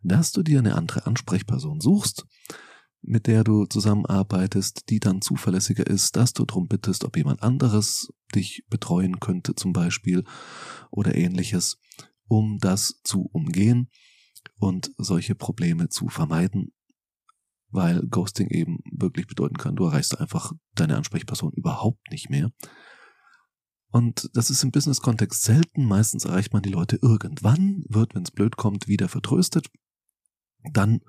dass 0.02 0.32
du 0.32 0.44
dir 0.44 0.60
eine 0.60 0.76
andere 0.76 1.06
Ansprechperson 1.06 1.82
suchst, 1.82 2.26
mit 3.02 3.28
der 3.28 3.44
du 3.44 3.66
zusammenarbeitest, 3.66 4.90
die 4.90 5.02
dann 5.02 5.22
zuverlässiger 5.22 5.86
ist, 5.86 6.16
dass 6.16 6.32
du 6.32 6.46
darum 6.46 6.70
bittest, 6.70 7.04
ob 7.04 7.18
jemand 7.18 7.44
anderes 7.44 8.14
dich 8.34 8.64
betreuen 8.70 9.20
könnte 9.20 9.56
zum 9.56 9.74
Beispiel 9.74 10.24
oder 10.90 11.16
ähnliches, 11.16 11.80
um 12.30 12.60
das 12.60 13.02
zu 13.04 13.30
umgehen 13.34 13.90
und 14.58 14.94
solche 14.98 15.36
Probleme 15.36 15.90
zu 15.90 16.08
vermeiden, 16.08 16.72
weil 17.72 18.06
Ghosting 18.08 18.50
eben 18.50 18.80
wirklich 18.92 19.28
bedeuten 19.28 19.58
kann, 19.58 19.76
du 19.76 19.86
erreichst 19.86 20.20
einfach 20.20 20.52
deine 20.76 20.98
Ansprechperson 20.98 21.54
überhaupt 21.54 22.12
nicht 22.12 22.30
mehr. 22.30 22.52
Und 23.92 24.30
das 24.34 24.50
ist 24.50 24.64
im 24.64 24.72
Business-Kontext 24.72 25.44
selten. 25.44 25.86
Meistens 25.86 26.26
erreicht 26.26 26.54
man 26.54 26.62
die 26.62 26.70
Leute 26.70 26.98
irgendwann, 27.02 27.84
wird, 27.90 28.16
wenn 28.16 28.24
es 28.24 28.32
blöd 28.32 28.56
kommt, 28.56 28.88
wieder 28.88 29.10
vertröstet. 29.10 29.70
Dann 30.72 31.02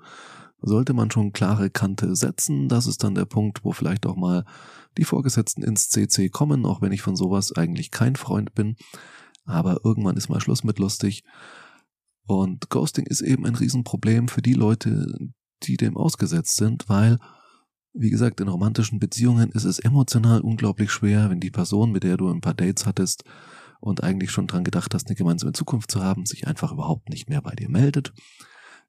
sollte 0.61 0.93
man 0.93 1.11
schon 1.11 1.31
klare 1.31 1.69
Kante 1.69 2.15
setzen. 2.15 2.67
Das 2.67 2.87
ist 2.87 3.03
dann 3.03 3.15
der 3.15 3.25
Punkt, 3.25 3.63
wo 3.63 3.71
vielleicht 3.71 4.05
auch 4.05 4.15
mal 4.15 4.45
die 4.97 5.05
Vorgesetzten 5.05 5.63
ins 5.63 5.89
CC 5.89 6.29
kommen, 6.29 6.65
auch 6.65 6.81
wenn 6.81 6.91
ich 6.91 7.01
von 7.01 7.15
sowas 7.15 7.51
eigentlich 7.53 7.91
kein 7.91 8.15
Freund 8.15 8.53
bin. 8.53 8.75
Aber 9.45 9.81
irgendwann 9.83 10.17
ist 10.17 10.29
mal 10.29 10.41
Schluss 10.41 10.63
mit 10.63 10.79
lustig. 10.79 11.23
Und 12.25 12.69
Ghosting 12.69 13.05
ist 13.05 13.21
eben 13.21 13.45
ein 13.45 13.55
Riesenproblem 13.55 14.29
für 14.29 14.41
die 14.41 14.53
Leute, 14.53 15.17
die 15.67 15.77
dem 15.77 15.97
ausgesetzt 15.97 16.57
sind, 16.57 16.89
weil, 16.89 17.19
wie 17.93 18.09
gesagt, 18.09 18.39
in 18.41 18.47
romantischen 18.47 18.99
Beziehungen 18.99 19.51
ist 19.51 19.65
es 19.65 19.79
emotional 19.79 20.41
unglaublich 20.41 20.91
schwer, 20.91 21.29
wenn 21.29 21.39
die 21.39 21.51
Person, 21.51 21.91
mit 21.91 22.03
der 22.03 22.17
du 22.17 22.29
ein 22.29 22.41
paar 22.41 22.53
Dates 22.53 22.85
hattest 22.85 23.23
und 23.79 24.03
eigentlich 24.03 24.31
schon 24.31 24.47
dran 24.47 24.63
gedacht 24.63 24.93
hast, 24.93 25.07
eine 25.07 25.15
gemeinsame 25.15 25.53
Zukunft 25.53 25.91
zu 25.91 26.01
haben, 26.01 26.25
sich 26.25 26.47
einfach 26.47 26.71
überhaupt 26.71 27.09
nicht 27.09 27.29
mehr 27.29 27.41
bei 27.41 27.53
dir 27.53 27.69
meldet. 27.69 28.13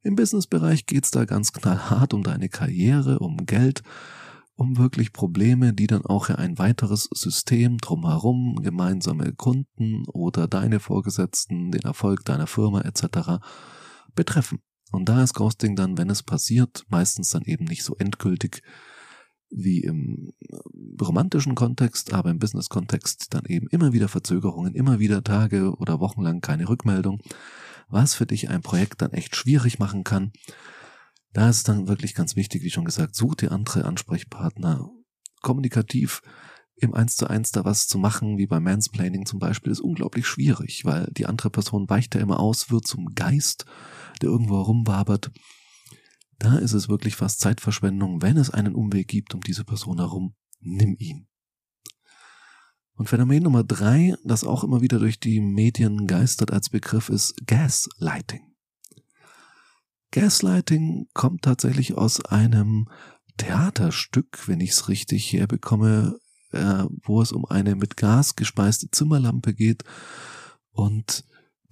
Im 0.02 0.16
Businessbereich 0.16 0.86
geht's 0.86 1.10
da 1.10 1.24
ganz 1.24 1.52
knallhart 1.52 2.14
um 2.14 2.22
deine 2.22 2.48
Karriere, 2.48 3.18
um 3.18 3.38
Geld, 3.46 3.82
um 4.56 4.76
wirklich 4.76 5.12
Probleme, 5.12 5.72
die 5.72 5.86
dann 5.86 6.04
auch 6.04 6.28
ein 6.28 6.58
weiteres 6.58 7.08
System 7.12 7.78
drumherum, 7.78 8.60
gemeinsame 8.62 9.32
Kunden 9.32 10.06
oder 10.06 10.46
deine 10.46 10.78
Vorgesetzten, 10.78 11.72
den 11.72 11.82
Erfolg 11.82 12.24
deiner 12.24 12.46
Firma 12.46 12.82
etc. 12.82 13.40
betreffen. 14.14 14.60
Und 14.94 15.08
da 15.08 15.22
ist 15.22 15.34
Ghosting 15.34 15.76
dann, 15.76 15.98
wenn 15.98 16.10
es 16.10 16.22
passiert, 16.22 16.84
meistens 16.88 17.30
dann 17.30 17.42
eben 17.42 17.64
nicht 17.64 17.84
so 17.84 17.96
endgültig 17.96 18.62
wie 19.50 19.80
im 19.80 20.32
romantischen 21.00 21.54
Kontext, 21.54 22.12
aber 22.12 22.30
im 22.30 22.38
Business-Kontext 22.38 23.32
dann 23.34 23.44
eben 23.46 23.68
immer 23.68 23.92
wieder 23.92 24.08
Verzögerungen, 24.08 24.74
immer 24.74 24.98
wieder 24.98 25.22
Tage 25.22 25.74
oder 25.76 26.00
Wochen 26.00 26.22
lang 26.22 26.40
keine 26.40 26.68
Rückmeldung 26.68 27.20
was 27.88 28.14
für 28.14 28.26
dich 28.26 28.48
ein 28.48 28.62
Projekt 28.62 29.02
dann 29.02 29.12
echt 29.12 29.36
schwierig 29.36 29.78
machen 29.78 30.04
kann. 30.04 30.32
Da 31.32 31.48
ist 31.48 31.68
dann 31.68 31.88
wirklich 31.88 32.14
ganz 32.14 32.36
wichtig, 32.36 32.62
wie 32.62 32.70
schon 32.70 32.84
gesagt, 32.84 33.14
such 33.14 33.36
dir 33.36 33.52
andere 33.52 33.84
Ansprechpartner. 33.84 34.90
Kommunikativ 35.42 36.22
im 36.76 36.94
Eins 36.94 37.16
zu 37.16 37.28
Eins 37.28 37.52
da 37.52 37.64
was 37.64 37.86
zu 37.86 37.98
machen, 37.98 38.38
wie 38.38 38.46
beim 38.46 38.64
Mansplaining 38.64 39.26
zum 39.26 39.38
Beispiel, 39.38 39.70
ist 39.70 39.80
unglaublich 39.80 40.26
schwierig, 40.26 40.84
weil 40.84 41.08
die 41.12 41.26
andere 41.26 41.50
Person 41.50 41.88
weicht 41.88 42.14
ja 42.14 42.20
immer 42.20 42.40
aus, 42.40 42.70
wird 42.70 42.86
zum 42.86 43.14
Geist, 43.14 43.64
der 44.18 44.30
irgendwo 44.30 44.56
herumwabert. 44.56 45.30
Da 46.38 46.56
ist 46.56 46.72
es 46.72 46.88
wirklich 46.88 47.16
fast 47.16 47.40
Zeitverschwendung, 47.40 48.22
wenn 48.22 48.36
es 48.36 48.50
einen 48.50 48.74
Umweg 48.74 49.08
gibt 49.08 49.34
um 49.34 49.40
diese 49.40 49.64
Person 49.64 49.98
herum, 49.98 50.34
nimm 50.60 50.96
ihn. 50.98 51.26
Und 52.96 53.08
Phänomen 53.08 53.42
Nummer 53.42 53.64
drei, 53.64 54.14
das 54.24 54.44
auch 54.44 54.62
immer 54.62 54.80
wieder 54.80 54.98
durch 54.98 55.18
die 55.18 55.40
Medien 55.40 56.06
geistert 56.06 56.52
als 56.52 56.70
Begriff, 56.70 57.08
ist 57.08 57.34
Gaslighting. 57.46 58.54
Gaslighting 60.12 61.08
kommt 61.12 61.42
tatsächlich 61.42 61.94
aus 61.94 62.24
einem 62.24 62.88
Theaterstück, 63.36 64.46
wenn 64.46 64.60
ich 64.60 64.70
es 64.70 64.88
richtig 64.88 65.32
herbekomme, 65.32 66.20
äh, 66.52 66.84
wo 67.02 67.20
es 67.20 67.32
um 67.32 67.44
eine 67.46 67.74
mit 67.74 67.96
Gas 67.96 68.36
gespeiste 68.36 68.88
Zimmerlampe 68.90 69.54
geht 69.54 69.82
und 70.70 71.24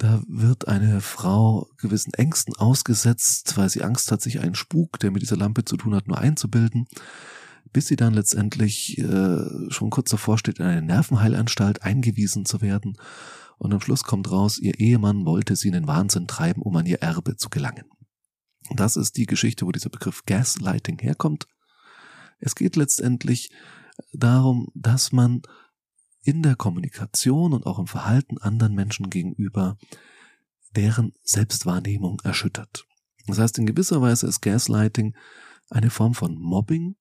da 0.03 0.23
wird 0.27 0.69
eine 0.69 1.01
Frau 1.01 1.69
gewissen 1.79 2.13
Ängsten 2.15 2.57
ausgesetzt, 2.57 3.57
weil 3.57 3.69
sie 3.69 3.83
Angst 3.83 4.11
hat, 4.11 4.21
sich 4.21 4.41
einen 4.41 4.55
Spuk, 4.55 4.99
der 4.99 5.11
mit 5.11 5.23
dieser 5.23 5.37
Lampe 5.37 5.65
zu 5.65 5.77
tun 5.77 5.95
hat, 5.95 6.09
nur 6.09 6.19
einzubilden 6.19 6.87
bis 7.73 7.87
sie 7.87 7.97
dann 7.97 8.15
letztendlich 8.15 8.99
äh, 8.99 9.71
schon 9.71 9.91
kurz 9.91 10.11
davor 10.11 10.39
steht, 10.39 10.59
in 10.59 10.67
eine 10.67 10.83
Nervenheilanstalt 10.83 11.83
eingewiesen 11.83 12.45
zu 12.45 12.61
werden. 12.61 12.97
Und 13.59 13.73
am 13.73 13.81
Schluss 13.81 14.05
kommt 14.05 14.31
raus, 14.31 14.59
ihr 14.59 14.79
Ehemann 14.79 15.25
wollte 15.25 15.57
sie 15.57 15.69
in 15.69 15.75
den 15.75 15.87
Wahnsinn 15.87 16.27
treiben, 16.27 16.63
um 16.63 16.77
an 16.77 16.87
ihr 16.87 17.01
Erbe 17.01 17.37
zu 17.37 17.49
gelangen. 17.49 17.87
Das 18.75 18.97
ist 18.97 19.17
die 19.17 19.27
Geschichte, 19.27 19.67
wo 19.67 19.73
dieser 19.73 19.91
Begriff 19.91 20.25
Gaslighting 20.27 20.99
herkommt. 20.99 21.47
Es 22.39 22.55
geht 22.55 22.77
letztendlich 22.77 23.51
darum, 24.13 24.69
dass 24.75 25.13
man 25.13 25.43
in 26.23 26.43
der 26.43 26.57
Kommunikation 26.57 27.53
und 27.53 27.67
auch 27.67 27.79
im 27.79 27.87
Verhalten 27.87 28.39
anderen 28.39 28.75
Menschen 28.75 29.11
gegenüber 29.11 29.77
deren 30.75 31.13
Selbstwahrnehmung 31.23 32.21
erschüttert. 32.25 32.87
Das 33.27 33.39
heißt, 33.39 33.59
in 33.59 33.67
gewisser 33.67 34.01
Weise 34.01 34.27
ist 34.27 34.41
Gaslighting 34.41 35.15
eine 35.71 35.91
Form 35.91 36.15
von 36.15 36.37
Mobbing, 36.39 36.97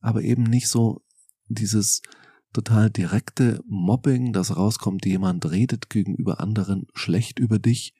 aber 0.00 0.22
eben 0.22 0.44
nicht 0.44 0.68
so 0.68 1.02
dieses 1.48 2.02
total 2.52 2.90
direkte 2.90 3.62
Mobbing, 3.66 4.32
das 4.32 4.56
rauskommt, 4.56 5.06
jemand 5.06 5.50
redet 5.50 5.90
gegenüber 5.90 6.40
anderen 6.40 6.86
schlecht 6.94 7.38
über 7.38 7.58
dich, 7.58 7.94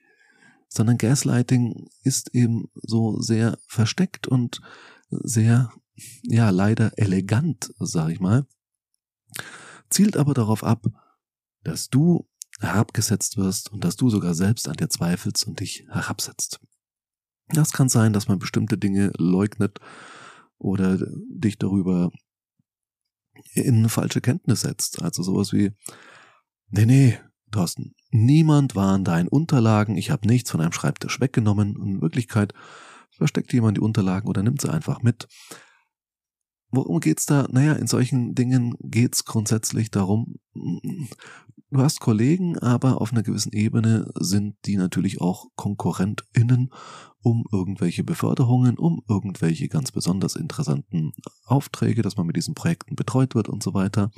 sondern 0.67 0.97
Gaslighting 0.97 1.89
ist 2.03 2.33
eben 2.33 2.69
so 2.75 3.19
sehr 3.19 3.57
versteckt 3.67 4.27
und 4.27 4.61
sehr, 5.09 5.71
ja, 6.23 6.49
leider 6.49 6.97
elegant, 6.97 7.73
sag 7.79 8.11
ich 8.11 8.19
mal, 8.19 8.45
zielt 9.93 10.17
aber 10.17 10.33
darauf 10.33 10.63
ab, 10.63 10.85
dass 11.63 11.89
du 11.89 12.27
herabgesetzt 12.59 13.37
wirst 13.37 13.71
und 13.71 13.83
dass 13.83 13.95
du 13.95 14.09
sogar 14.09 14.33
selbst 14.33 14.67
an 14.67 14.75
dir 14.75 14.89
zweifelst 14.89 15.47
und 15.47 15.59
dich 15.59 15.85
herabsetzt. 15.89 16.59
Das 17.49 17.71
kann 17.71 17.89
sein, 17.89 18.13
dass 18.13 18.27
man 18.27 18.39
bestimmte 18.39 18.77
Dinge 18.77 19.11
leugnet 19.17 19.79
oder 20.57 20.97
dich 21.29 21.57
darüber 21.57 22.11
in 23.53 23.89
falsche 23.89 24.21
Kenntnis 24.21 24.61
setzt. 24.61 25.01
Also 25.01 25.23
sowas 25.23 25.51
wie, 25.53 25.71
nee, 26.69 26.85
nee, 26.85 27.19
Thorsten, 27.51 27.93
niemand 28.11 28.75
war 28.75 28.93
an 28.93 29.03
deinen 29.03 29.27
Unterlagen, 29.27 29.97
ich 29.97 30.09
habe 30.09 30.27
nichts 30.27 30.49
von 30.49 30.59
deinem 30.59 30.71
Schreibtisch 30.71 31.19
weggenommen. 31.19 31.75
Und 31.77 31.95
in 31.95 32.01
Wirklichkeit 32.01 32.53
versteckt 33.11 33.53
jemand 33.53 33.77
die 33.77 33.81
Unterlagen 33.81 34.27
oder 34.27 34.41
nimmt 34.41 34.61
sie 34.61 34.71
einfach 34.71 35.01
mit. 35.01 35.27
Worum 36.75 36.99
geht's 37.01 37.27
da? 37.27 37.47
Naja, 37.51 37.73
in 37.73 37.85
solchen 37.85 38.33
Dingen 38.33 38.75
geht's 38.81 39.25
grundsätzlich 39.25 39.91
darum, 39.91 40.39
du 40.55 41.77
hast 41.77 41.99
Kollegen, 41.99 42.57
aber 42.57 42.99
auf 42.99 43.11
einer 43.11 43.21
gewissen 43.21 43.51
Ebene 43.53 44.11
sind 44.19 44.55
die 44.65 44.77
natürlich 44.77 45.21
auch 45.21 45.45
KonkurrentInnen 45.55 46.71
um 47.21 47.45
irgendwelche 47.51 48.03
Beförderungen, 48.03 48.79
um 48.79 49.03
irgendwelche 49.07 49.67
ganz 49.67 49.91
besonders 49.91 50.35
interessanten 50.35 51.13
Aufträge, 51.45 52.01
dass 52.01 52.17
man 52.17 52.25
mit 52.25 52.37
diesen 52.37 52.55
Projekten 52.55 52.95
betreut 52.95 53.35
wird 53.35 53.49
und 53.49 53.61
so 53.61 53.75
weiter. 53.75 54.09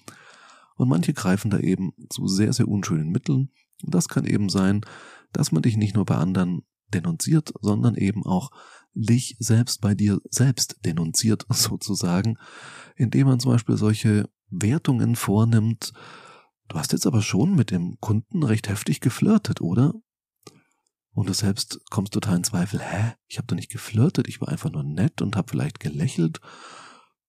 Und 0.77 0.87
manche 0.87 1.13
greifen 1.13 1.51
da 1.51 1.59
eben 1.59 1.91
zu 2.09 2.25
sehr, 2.27 2.53
sehr 2.53 2.69
unschönen 2.69 3.09
Mitteln. 3.09 3.51
Und 3.83 3.93
das 3.93 4.07
kann 4.07 4.23
eben 4.23 4.47
sein, 4.47 4.79
dass 5.33 5.51
man 5.51 5.61
dich 5.61 5.75
nicht 5.75 5.93
nur 5.93 6.05
bei 6.05 6.15
anderen 6.15 6.63
denunziert, 6.93 7.53
sondern 7.61 7.95
eben 7.95 8.25
auch 8.25 8.51
dich 8.95 9.35
selbst 9.39 9.81
bei 9.81 9.93
dir 9.93 10.19
selbst 10.29 10.77
denunziert, 10.83 11.45
sozusagen, 11.49 12.37
indem 12.95 13.27
man 13.27 13.39
zum 13.39 13.51
Beispiel 13.51 13.77
solche 13.77 14.29
Wertungen 14.49 15.15
vornimmt. 15.15 15.93
Du 16.67 16.77
hast 16.77 16.93
jetzt 16.93 17.05
aber 17.05 17.21
schon 17.21 17.55
mit 17.55 17.71
dem 17.71 17.97
Kunden 17.99 18.43
recht 18.43 18.69
heftig 18.69 19.01
geflirtet, 19.01 19.61
oder? 19.61 19.93
Und 21.11 21.29
du 21.29 21.33
selbst 21.33 21.79
kommst 21.91 22.13
total 22.13 22.37
in 22.37 22.43
Zweifel, 22.43 22.81
hä, 22.81 23.13
ich 23.27 23.37
habe 23.37 23.47
doch 23.47 23.55
nicht 23.55 23.71
geflirtet, 23.71 24.27
ich 24.27 24.41
war 24.41 24.49
einfach 24.49 24.71
nur 24.71 24.83
nett 24.83 25.21
und 25.21 25.35
habe 25.35 25.49
vielleicht 25.49 25.79
gelächelt. 25.79 26.41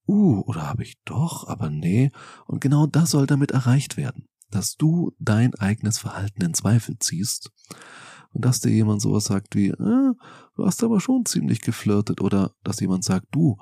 uh, 0.09 0.43
oder 0.47 0.67
habe 0.67 0.83
ich 0.83 0.97
doch, 1.05 1.47
aber 1.47 1.69
nee. 1.69 2.11
Und 2.47 2.61
genau 2.61 2.87
das 2.87 3.11
soll 3.11 3.27
damit 3.27 3.51
erreicht 3.51 3.97
werden, 3.97 4.29
dass 4.51 4.77
du 4.77 5.13
dein 5.19 5.55
eigenes 5.55 5.99
Verhalten 5.99 6.43
in 6.43 6.55
Zweifel 6.55 6.99
ziehst 6.99 7.53
und 8.33 8.45
dass 8.45 8.61
dir 8.61 8.71
jemand 8.71 9.01
sowas 9.01 9.25
sagt 9.25 9.55
wie, 9.55 9.69
äh, 9.69 9.75
du 9.77 10.67
hast 10.67 10.83
aber 10.83 11.01
schon 11.01 11.25
ziemlich 11.27 11.61
geflirtet 11.61 12.21
oder 12.21 12.53
dass 12.63 12.81
jemand 12.81 13.05
sagt, 13.05 13.27
du, 13.31 13.57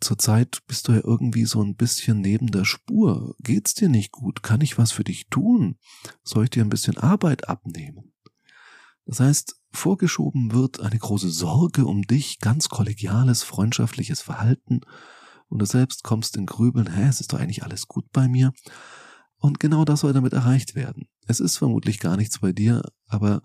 zurzeit 0.00 0.60
bist 0.66 0.88
du 0.88 0.92
ja 0.92 1.00
irgendwie 1.02 1.44
so 1.44 1.62
ein 1.62 1.74
bisschen 1.74 2.20
neben 2.20 2.48
der 2.48 2.64
Spur. 2.64 3.34
Geht's 3.40 3.74
dir 3.74 3.88
nicht 3.88 4.12
gut? 4.12 4.42
Kann 4.42 4.60
ich 4.60 4.78
was 4.78 4.92
für 4.92 5.04
dich 5.04 5.28
tun? 5.28 5.76
Soll 6.22 6.44
ich 6.44 6.50
dir 6.50 6.64
ein 6.64 6.70
bisschen 6.70 6.98
Arbeit 6.98 7.48
abnehmen? 7.48 8.12
Das 9.06 9.20
heißt, 9.20 9.56
vorgeschoben 9.72 10.52
wird 10.52 10.80
eine 10.80 10.98
große 10.98 11.30
Sorge 11.30 11.86
um 11.86 12.02
dich, 12.02 12.40
ganz 12.40 12.68
kollegiales, 12.68 13.42
freundschaftliches 13.42 14.20
Verhalten, 14.20 14.80
und 15.48 15.60
du 15.60 15.64
selbst 15.66 16.04
kommst 16.04 16.36
in 16.36 16.46
Grübeln, 16.46 16.94
hä, 16.94 17.08
es 17.08 17.20
ist 17.20 17.32
doch 17.32 17.40
eigentlich 17.40 17.62
alles 17.64 17.88
gut 17.88 18.10
bei 18.12 18.28
mir. 18.28 18.52
Und 19.38 19.60
genau 19.60 19.84
das 19.84 20.00
soll 20.00 20.12
damit 20.12 20.32
erreicht 20.32 20.74
werden. 20.74 21.08
Es 21.28 21.40
ist 21.40 21.58
vermutlich 21.58 22.00
gar 22.00 22.16
nichts 22.16 22.40
bei 22.40 22.52
dir, 22.52 22.82
aber 23.06 23.42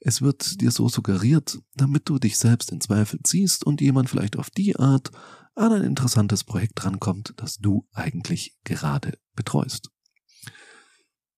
es 0.00 0.22
wird 0.22 0.60
dir 0.62 0.70
so 0.70 0.88
suggeriert, 0.88 1.58
damit 1.74 2.08
du 2.08 2.18
dich 2.18 2.38
selbst 2.38 2.72
in 2.72 2.80
Zweifel 2.80 3.20
ziehst 3.22 3.64
und 3.64 3.80
jemand 3.80 4.08
vielleicht 4.08 4.36
auf 4.38 4.50
die 4.50 4.76
Art 4.76 5.10
an 5.54 5.72
ein 5.72 5.82
interessantes 5.82 6.42
Projekt 6.42 6.84
rankommt, 6.84 7.34
das 7.36 7.58
du 7.58 7.86
eigentlich 7.92 8.56
gerade 8.64 9.18
betreust. 9.34 9.90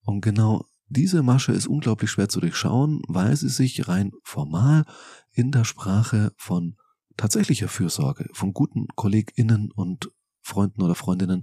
Und 0.03 0.21
genau 0.21 0.65
diese 0.89 1.23
Masche 1.23 1.53
ist 1.53 1.67
unglaublich 1.67 2.11
schwer 2.11 2.29
zu 2.29 2.41
durchschauen, 2.41 3.03
weil 3.09 3.37
sie 3.37 3.49
sich 3.49 3.89
rein 3.89 4.13
formal 4.23 4.85
in 5.33 5.51
der 5.51 5.65
Sprache 5.65 6.33
von 6.37 6.77
tatsächlicher 7.17 7.69
Fürsorge, 7.69 8.29
von 8.33 8.53
guten 8.53 8.87
KollegInnen 8.95 9.73
und 9.73 10.11
Freunden 10.43 10.83
oder 10.83 10.95
Freundinnen 10.95 11.43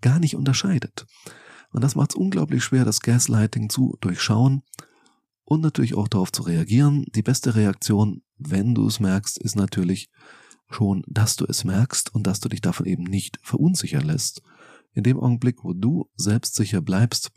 gar 0.00 0.20
nicht 0.20 0.36
unterscheidet. 0.36 1.06
Und 1.72 1.84
das 1.84 1.94
macht 1.94 2.10
es 2.10 2.16
unglaublich 2.16 2.64
schwer, 2.64 2.84
das 2.84 3.00
Gaslighting 3.00 3.70
zu 3.70 3.96
durchschauen 4.00 4.62
und 5.44 5.60
natürlich 5.60 5.94
auch 5.94 6.08
darauf 6.08 6.32
zu 6.32 6.42
reagieren. 6.42 7.04
Die 7.14 7.22
beste 7.22 7.54
Reaktion, 7.54 8.22
wenn 8.38 8.74
du 8.74 8.86
es 8.86 9.00
merkst, 9.00 9.38
ist 9.38 9.56
natürlich 9.56 10.10
schon, 10.68 11.02
dass 11.06 11.36
du 11.36 11.46
es 11.46 11.64
merkst 11.64 12.14
und 12.14 12.26
dass 12.26 12.40
du 12.40 12.48
dich 12.48 12.60
davon 12.60 12.86
eben 12.86 13.04
nicht 13.04 13.38
verunsichern 13.42 14.04
lässt. 14.04 14.42
In 14.92 15.02
dem 15.02 15.18
Augenblick, 15.18 15.64
wo 15.64 15.72
du 15.72 16.08
selbstsicher 16.16 16.80
bleibst, 16.80 17.30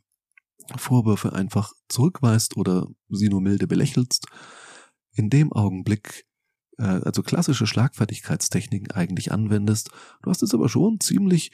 Vorwürfe 0.76 1.34
einfach 1.34 1.74
zurückweist 1.90 2.58
oder 2.58 2.88
sie 3.10 3.30
nur 3.30 3.42
milde 3.42 3.68
belächelst, 3.68 4.28
in 5.12 5.30
dem 5.30 5.52
Augenblick 5.52 6.26
äh, 6.78 6.84
also 6.84 7.22
klassische 7.22 7.68
Schlagfertigkeitstechniken 7.68 8.92
eigentlich 8.92 9.32
anwendest. 9.32 9.90
Du 10.22 10.30
hast 10.30 10.44
es 10.44 10.54
aber 10.54 10.70
schon 10.70 11.00
ziemlich 11.00 11.52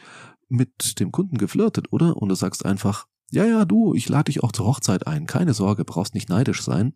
mit 0.50 1.00
dem 1.00 1.12
Kunden 1.12 1.38
geflirtet, 1.38 1.94
oder? 1.94 2.18
Und 2.18 2.30
du 2.30 2.36
sagst 2.36 2.66
einfach, 2.66 3.08
ja, 3.32 3.46
ja, 3.46 3.66
du, 3.66 3.94
ich 3.94 4.10
lade 4.10 4.26
dich 4.26 4.44
auch 4.44 4.52
zur 4.52 4.66
Hochzeit 4.66 5.08
ein, 5.08 5.28
keine 5.28 5.54
Sorge, 5.54 5.86
brauchst 5.86 6.16
nicht 6.16 6.30
neidisch 6.30 6.64
sein. 6.64 6.94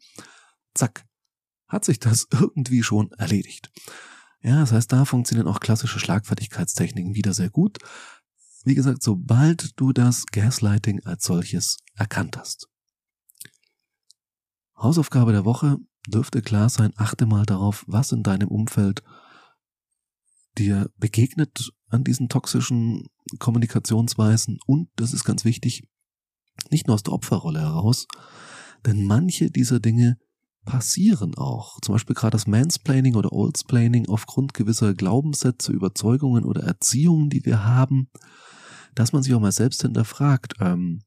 Zack, 0.74 1.06
hat 1.68 1.86
sich 1.86 2.00
das 2.00 2.28
irgendwie 2.32 2.84
schon 2.84 3.12
erledigt. 3.14 3.72
Ja, 4.42 4.60
das 4.60 4.72
heißt, 4.72 4.92
da 4.92 5.06
funktionieren 5.06 5.48
auch 5.48 5.60
klassische 5.60 6.00
Schlagfertigkeitstechniken 6.00 7.16
wieder 7.16 7.34
sehr 7.34 7.50
gut. 7.50 7.78
Wie 8.66 8.76
gesagt, 8.76 9.04
sobald 9.04 9.80
du 9.80 9.94
das 9.94 10.26
Gaslighting 10.26 11.06
als 11.06 11.26
solches 11.26 11.78
erkannt 11.96 12.38
hast. 12.38 12.68
Hausaufgabe 14.76 15.32
der 15.32 15.46
Woche 15.46 15.78
dürfte 16.08 16.42
klar 16.42 16.70
sein, 16.70 16.92
achte 16.98 17.26
mal 17.26 17.46
darauf, 17.46 17.86
was 17.88 18.12
in 18.12 18.24
deinem 18.24 18.50
Umfeld 18.50 19.04
dir 20.58 20.90
begegnet 20.98 21.72
an 21.94 22.04
diesen 22.04 22.30
toxischen 22.30 23.08
Kommunikationsweisen 23.40 24.60
und, 24.66 24.90
das 24.96 25.14
ist 25.14 25.24
ganz 25.24 25.46
wichtig, 25.46 25.84
nicht 26.70 26.88
nur 26.88 26.96
aus 26.96 27.04
der 27.04 27.14
Opferrolle 27.14 27.62
heraus, 27.62 28.08
denn 28.86 29.06
manche 29.06 29.50
dieser 29.52 29.80
Dinge 29.80 30.18
passieren 30.66 31.36
auch. 31.36 31.80
Zum 31.82 31.94
Beispiel 31.94 32.16
gerade 32.16 32.32
das 32.32 32.48
Mansplaining 32.48 33.16
oder 33.16 33.32
Oldsplaining 33.32 34.08
aufgrund 34.08 34.54
gewisser 34.54 34.94
Glaubenssätze, 34.94 35.72
Überzeugungen 35.72 36.46
oder 36.46 36.64
Erziehungen, 36.64 37.30
die 37.30 37.46
wir 37.46 37.66
haben, 37.66 38.10
dass 38.96 39.14
man 39.14 39.24
sich 39.24 39.34
auch 39.34 39.40
mal 39.40 39.52
selbst 39.52 39.82
hinterfragt, 39.82 40.56
ähm, 40.60 41.02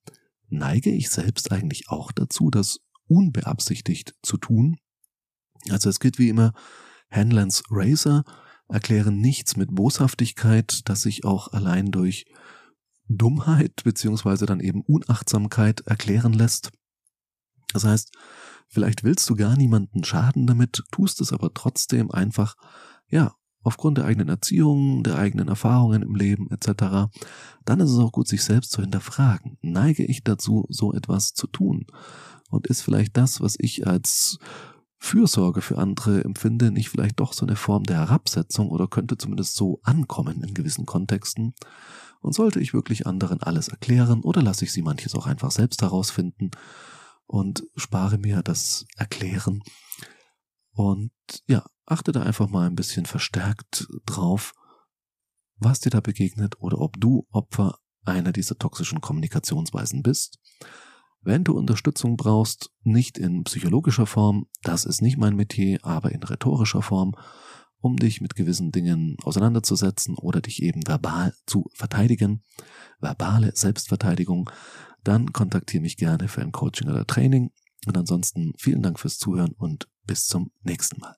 neige 0.48 0.90
ich 0.90 1.10
selbst 1.10 1.52
eigentlich 1.52 1.88
auch 1.88 2.12
dazu, 2.12 2.50
das 2.50 2.78
unbeabsichtigt 3.08 4.14
zu 4.22 4.36
tun? 4.36 4.76
Also 5.70 5.88
es 5.88 6.00
gilt 6.00 6.18
wie 6.18 6.28
immer, 6.28 6.52
Hanlons 7.10 7.62
Razor 7.70 8.24
erklären 8.68 9.20
nichts 9.20 9.56
mit 9.56 9.74
Boshaftigkeit, 9.74 10.80
das 10.88 11.02
sich 11.02 11.24
auch 11.24 11.52
allein 11.52 11.90
durch 11.90 12.26
Dummheit 13.08 13.82
beziehungsweise 13.84 14.46
dann 14.46 14.60
eben 14.60 14.82
Unachtsamkeit 14.82 15.82
erklären 15.82 16.32
lässt. 16.32 16.72
Das 17.72 17.84
heißt, 17.84 18.12
vielleicht 18.68 19.04
willst 19.04 19.28
du 19.30 19.36
gar 19.36 19.56
niemanden 19.56 20.04
schaden 20.04 20.46
damit, 20.46 20.82
tust 20.90 21.20
es 21.20 21.32
aber 21.32 21.52
trotzdem 21.54 22.10
einfach, 22.10 22.56
ja, 23.08 23.34
aufgrund 23.62 23.98
der 23.98 24.04
eigenen 24.04 24.28
Erziehung, 24.28 25.02
der 25.02 25.18
eigenen 25.18 25.48
Erfahrungen 25.48 26.02
im 26.02 26.14
Leben 26.14 26.48
etc., 26.50 27.10
dann 27.64 27.80
ist 27.80 27.90
es 27.90 27.98
auch 27.98 28.12
gut, 28.12 28.28
sich 28.28 28.44
selbst 28.44 28.70
zu 28.70 28.80
hinterfragen. 28.80 29.58
Neige 29.60 30.04
ich 30.04 30.22
dazu, 30.22 30.66
so 30.68 30.92
etwas 30.94 31.32
zu 31.34 31.48
tun? 31.48 31.86
Und 32.48 32.68
ist 32.68 32.82
vielleicht 32.82 33.16
das, 33.16 33.40
was 33.40 33.56
ich 33.58 33.86
als 33.86 34.38
Fürsorge 35.06 35.62
für 35.62 35.78
andere 35.78 36.24
empfinde, 36.24 36.72
nicht 36.72 36.90
vielleicht 36.90 37.20
doch 37.20 37.32
so 37.32 37.46
eine 37.46 37.54
Form 37.54 37.84
der 37.84 37.98
Herabsetzung 37.98 38.68
oder 38.68 38.88
könnte 38.88 39.16
zumindest 39.16 39.54
so 39.54 39.80
ankommen 39.84 40.42
in 40.42 40.52
gewissen 40.52 40.84
Kontexten? 40.84 41.54
Und 42.20 42.34
sollte 42.34 42.58
ich 42.58 42.74
wirklich 42.74 43.06
anderen 43.06 43.40
alles 43.40 43.68
erklären 43.68 44.22
oder 44.22 44.42
lasse 44.42 44.64
ich 44.64 44.72
sie 44.72 44.82
manches 44.82 45.14
auch 45.14 45.26
einfach 45.26 45.52
selbst 45.52 45.80
herausfinden 45.80 46.50
und 47.26 47.62
spare 47.76 48.18
mir 48.18 48.42
das 48.42 48.84
Erklären? 48.96 49.62
Und 50.72 51.12
ja, 51.46 51.64
achte 51.86 52.10
da 52.10 52.22
einfach 52.22 52.48
mal 52.48 52.66
ein 52.66 52.74
bisschen 52.74 53.06
verstärkt 53.06 53.86
drauf, 54.06 54.54
was 55.56 55.78
dir 55.78 55.90
da 55.90 56.00
begegnet 56.00 56.60
oder 56.60 56.80
ob 56.80 56.98
du 56.98 57.26
Opfer 57.30 57.78
einer 58.04 58.32
dieser 58.32 58.58
toxischen 58.58 59.00
Kommunikationsweisen 59.00 60.02
bist. 60.02 60.40
Wenn 61.26 61.42
du 61.42 61.58
Unterstützung 61.58 62.16
brauchst, 62.16 62.70
nicht 62.84 63.18
in 63.18 63.42
psychologischer 63.42 64.06
Form, 64.06 64.46
das 64.62 64.84
ist 64.84 65.02
nicht 65.02 65.18
mein 65.18 65.34
Metier, 65.34 65.80
aber 65.82 66.12
in 66.12 66.22
rhetorischer 66.22 66.82
Form, 66.82 67.16
um 67.80 67.96
dich 67.96 68.20
mit 68.20 68.36
gewissen 68.36 68.70
Dingen 68.70 69.16
auseinanderzusetzen 69.24 70.16
oder 70.16 70.40
dich 70.40 70.62
eben 70.62 70.86
verbal 70.86 71.34
zu 71.44 71.68
verteidigen, 71.74 72.44
verbale 73.00 73.50
Selbstverteidigung, 73.56 74.50
dann 75.02 75.32
kontaktiere 75.32 75.82
mich 75.82 75.96
gerne 75.96 76.28
für 76.28 76.42
ein 76.42 76.52
Coaching 76.52 76.88
oder 76.88 77.04
Training. 77.04 77.50
Und 77.88 77.98
ansonsten 77.98 78.52
vielen 78.56 78.82
Dank 78.82 79.00
fürs 79.00 79.18
Zuhören 79.18 79.50
und 79.58 79.88
bis 80.04 80.28
zum 80.28 80.52
nächsten 80.62 81.00
Mal. 81.00 81.16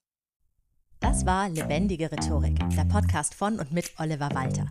Das 1.01 1.27
war 1.27 1.51
Lebendige 1.51 2.11
Rhetorik, 2.11 2.59
der 2.71 2.87
Podcast 2.87 3.35
von 3.35 3.59
und 3.61 3.73
mit 3.73 3.93
Oliver 3.99 4.31
Walter. 4.33 4.71